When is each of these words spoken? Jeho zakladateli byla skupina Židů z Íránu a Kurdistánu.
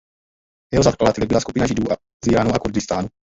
Jeho 0.73 0.83
zakladateli 0.83 1.25
byla 1.27 1.39
skupina 1.39 1.67
Židů 1.67 1.83
z 2.25 2.27
Íránu 2.31 2.51
a 2.55 2.59
Kurdistánu. 2.59 3.07